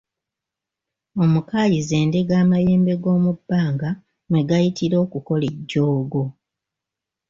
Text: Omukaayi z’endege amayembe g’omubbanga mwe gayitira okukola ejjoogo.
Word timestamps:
Omukaayi 1.23 1.79
z’endege 1.87 2.33
amayembe 2.43 2.93
g’omubbanga 3.01 3.89
mwe 4.29 4.41
gayitira 4.49 4.95
okukola 5.05 5.45
ejjoogo. 5.53 6.23